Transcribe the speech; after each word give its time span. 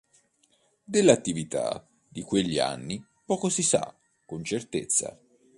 Delle 0.83 1.11
attività 1.11 1.87
di 2.07 2.23
quegli 2.23 2.57
anni 2.57 3.05
poco 3.23 3.49
si 3.49 3.61
sa 3.61 3.95
con 4.25 4.43
certezza. 4.43 5.15